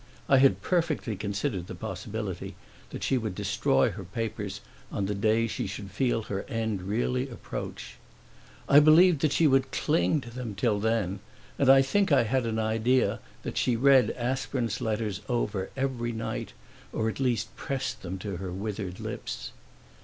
I 0.27 0.39
had 0.39 0.63
perfectly 0.63 1.15
considered 1.15 1.67
the 1.67 1.75
possibility 1.75 2.55
that 2.89 3.03
she 3.03 3.19
would 3.19 3.35
destroy 3.35 3.91
her 3.91 4.03
papers 4.03 4.59
on 4.91 5.05
the 5.05 5.13
day 5.13 5.45
she 5.45 5.67
should 5.67 5.91
feel 5.91 6.23
her 6.23 6.41
end 6.49 6.81
really 6.81 7.29
approach. 7.29 7.97
I 8.67 8.79
believed 8.79 9.21
that 9.21 9.31
she 9.31 9.45
would 9.45 9.69
cling 9.69 10.19
to 10.21 10.31
them 10.31 10.55
till 10.55 10.79
then, 10.79 11.19
and 11.59 11.69
I 11.69 11.83
think 11.83 12.11
I 12.11 12.23
had 12.23 12.47
an 12.47 12.57
idea 12.57 13.19
that 13.43 13.57
she 13.57 13.75
read 13.75 14.09
Aspern's 14.17 14.81
letters 14.81 15.21
over 15.29 15.69
every 15.77 16.13
night 16.13 16.53
or 16.91 17.07
at 17.07 17.19
least 17.19 17.55
pressed 17.55 18.01
them 18.01 18.17
to 18.25 18.37
her 18.37 18.51
withered 18.51 18.99
lips. 18.99 19.51